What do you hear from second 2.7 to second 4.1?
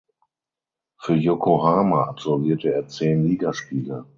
er zehn Ligaspiele.